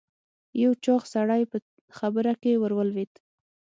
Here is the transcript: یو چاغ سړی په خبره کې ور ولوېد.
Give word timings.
یو 0.61 0.71
چاغ 0.83 1.03
سړی 1.13 1.41
په 1.51 1.57
خبره 1.97 2.33
کې 2.41 2.51
ور 2.61 2.71
ولوېد. 2.75 3.13